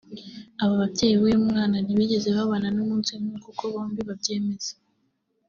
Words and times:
Aba 0.61 0.73
babyeyi 0.81 1.15
b’uyu 1.19 1.39
mwana 1.47 1.75
ntibigeze 1.81 2.27
babana 2.37 2.67
n’umunsi 2.75 3.11
n’umwe 3.15 3.35
nk’uko 3.39 3.61
bombi 3.73 4.01
babyemeza 4.09 4.71